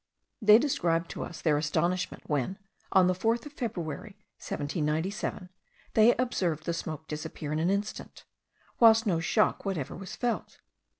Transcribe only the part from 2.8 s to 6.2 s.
on the 4th of February, 1797, they